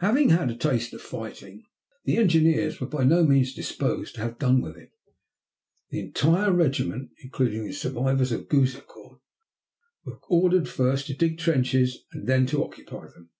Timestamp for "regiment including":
6.52-7.64